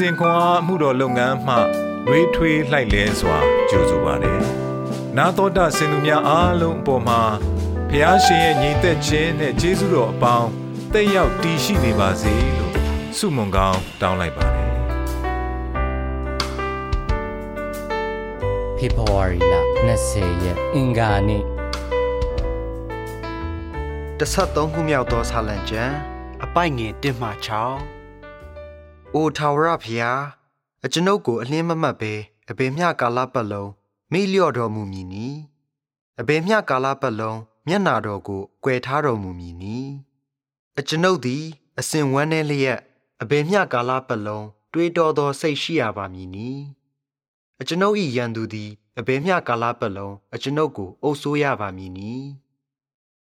[0.00, 1.56] စဉ်ခွန်အားမှုတော်လုပ်ငန်းမှ
[2.08, 3.38] ရွေးထွေးလှိုက်လဲစွာ
[3.70, 4.40] ကြိုဆိုပါတယ်။
[5.16, 7.20] နာတော်တာစင်သူများအားလုံးအပေါ်မှာ
[7.88, 10.48] ဖះရှင်ရဲ့ညီသက်ခြင်းနဲ့ကျေးဇူးတော်အပေါင်း
[10.92, 12.74] တက်ရောက်တည်ရှိနေပါစေလို့
[13.16, 14.72] ဆုမွန်ကောင်းတောင်းလိုက်ပါတယ်။
[18.76, 19.54] ဖေဖော်ဝါရီလ
[19.98, 21.44] 20ရက်အင်္ဂါနေ့
[24.18, 25.94] တဆက်သုံးခုမြောက်သောဆာလံကျမ်း
[26.44, 27.99] အပိုက်ငယ်1မှ6
[29.14, 30.20] အိုထာဝရဖျား
[30.84, 32.12] အကျွန်ုပ်ကိုအလင်းမမတ်ပဲ
[32.50, 33.70] အဘေမျှကာလပတ်လုံး
[34.12, 35.26] မိလျော့တော်မူမည်နီ
[36.20, 39.78] အဘေမျှကာလပတ်လုံးမျက်နာတော်ကိုကွယ်ထားတော်မူမည်နီ
[40.78, 41.44] အကျွန်ုပ်သည်
[41.78, 42.80] အစဉ်ဝမ်းနည်းလျက်
[43.22, 46.50] အဘေမျှကာလပတ်လုံးတွေးတောသောစိတ်ရှိရပါမည်နီ
[47.60, 52.12] အကျွန်ုပ်၏ရန်သူသည်အဘေမျှကာလပတ်လုံးအကျွန်ုပ်ကိုအုပ်ဆိုးရပါမည်နီ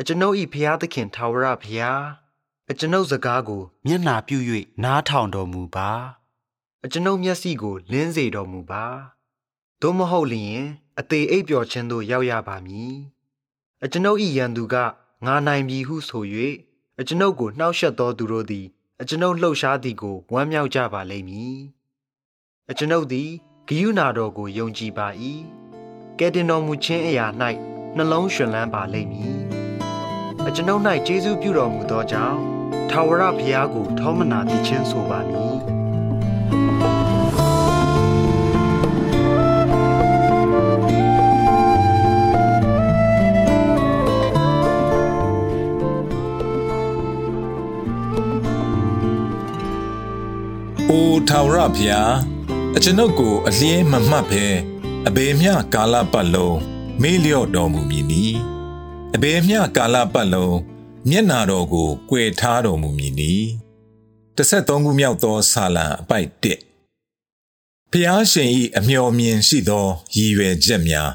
[0.00, 2.00] အကျွန်ုပ်၏ဖျားသခင်ထာဝရဖျား
[2.72, 4.38] အကျွန်ုပ်စကားကိုမျက်နာပြု၍
[4.84, 5.90] နားထောင်တော်မူပါ
[6.84, 8.84] အကျွန်ုပ်မျက်စိကိုလင်းစေတော်မူပါ
[9.80, 10.60] သို့မဟုတ်လျင်
[10.98, 12.94] အသေးအိပ်ပျော်ခြင်းသို့ရောက်ရပါမည်
[13.84, 14.76] အကျွန်ုပ်၏ရန်သူက
[15.26, 16.24] ငါနိုင်ပြီဟုဆို၍
[17.00, 18.66] အကျွန်ုပ်ကိုနှောက်ယှက်သောသူတို့သည်
[19.00, 21.56] အကျွန်ုပ်လှုပ်ရှားသည်ကိုဝမ်းမြောက်ကြပါလိမ့်မည်
[22.70, 23.30] အကျွန်ုပ်သည်
[23.68, 25.08] ဂိယူနာတော်ကိုယုံကြည်ပါ၏
[26.18, 27.26] ကဲတင်တော်မူခြင်းအရာ၌
[27.96, 29.38] နှလုံးရှင်လန်းပါလိမ့်မည်
[30.46, 32.59] အကျွန်ုပ်၌ကျေးဇူးပြုတော်မူသောကြောင့်
[32.90, 35.58] ထာဝရဘုရားကို ထောမနာတည်ခြင်းဆိုပါမည်
[50.90, 52.12] အိုထာဝရဘုရား
[52.76, 54.46] အကျွန်ုပ်ကိုအလင်းမမှတ်ဘဲ
[55.08, 56.58] အဘေမျှကာလပတ်လုံး
[57.02, 58.24] မေ့လျော့တော်မူမည်နီ
[59.14, 60.56] အဘေမျှကာလပတ်လုံး
[61.08, 63.32] မျက်နာတော်ကိုကွယ်ထားတော်မူမည်နီ
[64.36, 66.28] 33ခုမြောက်သောဆာလံအပိုက်
[67.10, 71.10] 1ဖျားရှင်၏အမျှော်မြင်ရှိသောရည်ရွယ်ချက်များ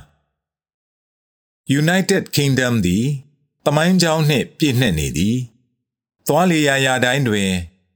[1.81, 3.05] United Kingdom သည်
[3.65, 5.37] တမိုင်းကြောင်းနှင့်ပြည့်နှက်နေသည်
[6.27, 7.49] သွားလေရာရာတိုင်းတွင်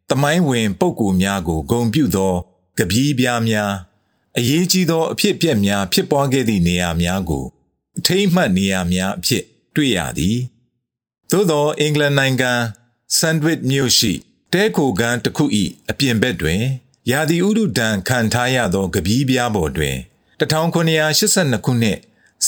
[0.10, 2.34] တမိုင်းဝင်ပုပ်ကူများကိုဂုံပြုသော
[2.78, 3.72] ကပီးပြားများ
[4.38, 7.46] အရေးကြီးသောအဖြစ်အပျက်များဖြစ်ပွားခဲ့သည့်နေရာများကို
[7.98, 9.44] အထိမ့်မှတ်နေရာများအဖြစ်
[9.76, 10.38] တွေ့ရသည်
[11.32, 12.52] သို့သောအင်္ဂလန်နိုင်ငံ
[13.18, 14.12] ဆန်ဒဝစ်မြို့ရှိ
[14.54, 15.46] တဲခိုကန်တစ်ခု၏
[15.90, 16.62] အပြင်ဘက်တွင်
[17.12, 19.96] ရာသီဥတုဒဏ်ခံထားရသောကပီးပြားပေါ်တွင်
[20.40, 21.98] 1982ခုနှစ်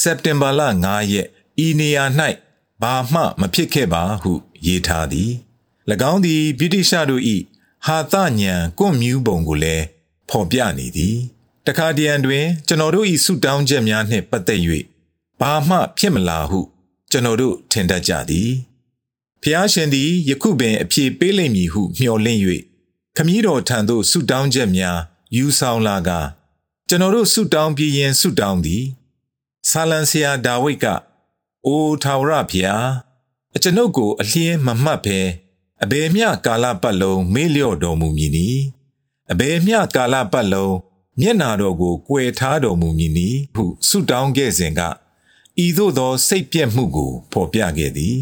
[0.02, 1.28] စက်တင်ဘာလ9ရက်
[1.66, 2.06] ဤနေရာ၌
[2.82, 4.32] ဘာမှမဖြစ်ခဲ့ပါဟု
[4.66, 5.32] ရေးထားသည်၎
[6.12, 7.24] င်းသည်ဗြိတိရှတို့၏
[7.86, 9.86] ဟာသညံကွန့်မြူးပုံကိုလည်း
[10.30, 11.18] ဖော်ပြနေသည်
[11.68, 14.60] တခါတရံတွင် ကျွန်တော်တို့၏ဆုတောင်းချက်များနှင့်ပတ်သက်၍
[15.40, 16.60] ဘာမှဖြစ်မလာဟု
[17.12, 18.50] ကျွန်တော်တို့ထင်တတ်ကြသည်
[19.44, 22.40] ဖျားရှင်သည်ယခုပင်အဖြေပေးလိမ့်မည်ဟုမျှော်လင့်၍
[23.16, 24.98] ခမည်းတော်ထံသို့ဆုတောင်းချက်များ
[25.36, 26.10] ယူဆောင်လာက
[26.88, 28.84] ကျွန်တော်တို့ဆုတောင်းပြီးရင်ဆုတောင်းသည်
[29.70, 30.86] ဆာလံဆရာဒါဝိတ်က
[31.66, 32.86] အိုထာဝရဖျား
[33.56, 35.20] အကျွန်ုပ်ကိုအလျင်းမမှတ်ဘဲ
[35.84, 38.50] အဘယ်မျှကာလပတ်လုံးမေ့လျော့တော်မူမည်နီ
[39.32, 40.76] အဘယ်မျှကာလပတ်လုံး
[41.20, 44.82] မျက်နာတော်ကိုကွယ်ထားတော်မူမည်နီဟုဆုတောင်းခဲ့စဉ်က
[45.64, 48.18] ဤသို့သောစိတ်ပြက်မှုကိုဖော်ပြခဲ့သည်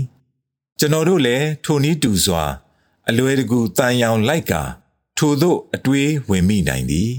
[0.82, 2.44] ကျွန်တော်တို့လည်းထိုနည်းတူစွာ
[3.10, 4.62] အလွယ်တကူတန်ရောင်လိုက်ကာ
[5.18, 7.12] ထိုသို့အတွေးဝင်မိနိုင်သည်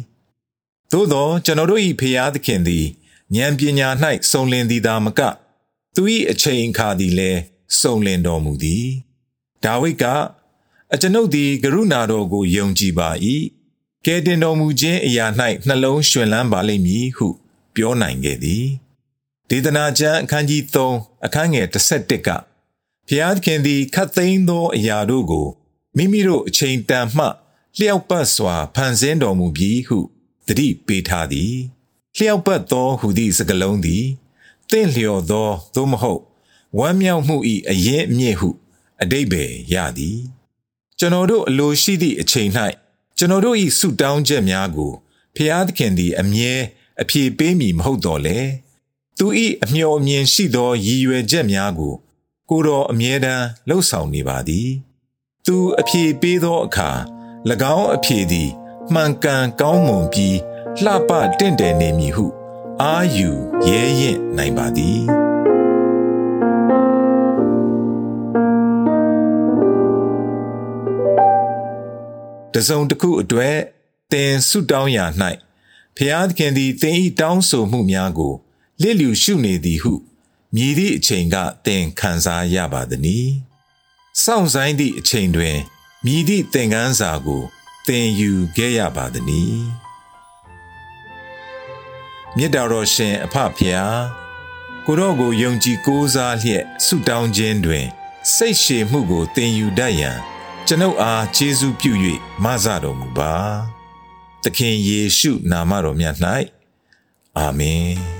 [0.93, 2.87] သို့သောကျွန်တော်တို့၏ဖျားသခင်သည်
[3.37, 3.89] ဉာဏ်ပညာ၌
[4.31, 5.21] စုံလင်သည်သာမက
[5.95, 7.41] သူ၏အချိန်အခါသည်လည်း
[7.81, 8.87] စုံလင်တော်မူသည်
[9.65, 10.05] ဒါဝိဒ်က
[10.93, 13.09] အကျွန်ုပ်သည်ကရုဏာတော်ကိုယုံကြည်ပါ၏
[14.07, 15.27] ကဲတင်တော်မူခြင်းအရာ၌
[15.67, 17.29] နှလုံးရွှင်လန်းပါလိမ့်မည်ဟု
[17.75, 18.67] ပြောနိုင်ခဲ့သည်
[19.49, 20.63] ဒေသနာကျမ်းအခန်းကြီး
[20.95, 22.31] 3အခန်းငယ်17က
[23.13, 25.49] ဖျားခင်သည်ခတ်သိမ်းသောအရာတို့ကို
[25.97, 27.27] မိမိတို့အချိန်တန်မှ
[27.79, 29.99] လျှောက်ပတ်စွာဖန်ဆင်းတော်မူပြီးဟု
[30.47, 31.55] တတိပေးထားသည်
[32.17, 34.05] လျှောက်ပတ်သောဟူသည့်စကားလုံးသည်
[34.71, 36.23] တင့်လျော်သောသို့မဟုတ်
[36.79, 37.37] ဝမ်းမြောက်မှု၏
[37.71, 38.49] အရင်အမြင့်ဟု
[39.03, 40.19] အတိတ်ပဲရသည်
[40.99, 42.51] ကျွန်တော်တို့အလိုရှိသည့်အချိန်၌
[43.19, 44.93] ကျွန်တော်တို့၏ဆုတောင်းချက်များကို
[45.37, 46.53] ဖျားသခင်သည်အမြဲ
[47.03, 48.39] အပြေပေးမည်မဟုတ်တော့လေ
[49.19, 49.27] သူ၏
[49.65, 51.95] အမျှော်အမြင်ရှိသောရည်ရွယ်ချက်များကို
[52.53, 54.69] ကိုတော်အမြဲတမ်းလှုပ်ဆောင်နေပါသည်
[55.47, 56.91] သူအပြေပေးသောအခါ၎
[57.77, 58.51] င်းအပြေသည်
[58.95, 60.37] မှန်ကန်ကောင်းမွန်ပြီး
[60.85, 62.27] လှပတင့်တယ်နေမည်ဟု
[62.83, 63.29] အာယူ
[63.67, 65.01] ရဲရင်နိုင်ပါသည်
[72.55, 73.57] တစုံတစ်ခုအတွက်
[74.13, 75.07] သင်ဆုတောင်းရာ၌
[75.97, 78.35] ဖျားသခင်သည်သင်၏တောင်းဆိုမှုများကို
[78.83, 80.10] လစ်လျူရှုနေသည်ဟု
[80.55, 81.37] မြည်သည့်အချိန်က
[81.67, 83.19] သင်ခံစားရပါသည်နီ။
[84.23, 85.57] စောင့်ဆိုင်သည့်အချိန်တွင်
[86.05, 87.43] မြည်သည့်သင်ခန်းစာကို
[87.87, 89.45] သင်ယူခဲ့ရပါသည်နီ
[92.37, 93.99] မြတ်တော်ရှင်အဖဖျား
[94.87, 97.87] ကိုတော့ကိုယုံကြည်ကိုးစားလျက်ဆုတောင်းခြင်းတွင်
[98.35, 100.19] စိတ်ရှည်မှုကိုသင်ယူတတ်ရန်
[100.67, 101.93] ကျွန်ုပ်အားကျေးဇူးပြု၍
[102.45, 103.35] မဆတော်မူပါ
[104.43, 106.17] သခင်ယေရှုနာမတော်မြတ်၌
[107.39, 108.20] အာမင်